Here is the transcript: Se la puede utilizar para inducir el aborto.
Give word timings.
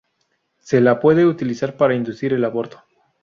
Se 0.57 0.81
la 0.81 0.99
puede 0.99 1.27
utilizar 1.27 1.77
para 1.77 1.93
inducir 1.93 2.33
el 2.33 2.43
aborto. 2.43 2.81